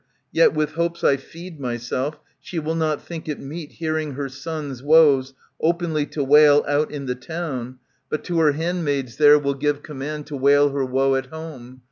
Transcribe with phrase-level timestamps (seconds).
[0.31, 3.73] Yet with hopes I feed myself, she will not think it meet.
[3.73, 7.77] Hearing her son's woes, openly to wail Out in the town,
[8.09, 11.27] but to her handmaids there 184 ANTIGONE Will give command to wail her woe at
[11.27, 11.79] home.